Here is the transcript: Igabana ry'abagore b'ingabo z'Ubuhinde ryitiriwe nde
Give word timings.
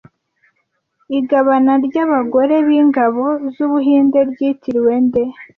Igabana 1.19 1.73
ry'abagore 1.85 2.55
b'ingabo 2.67 3.25
z'Ubuhinde 3.53 4.19
ryitiriwe 4.29 4.93
nde 5.05 5.23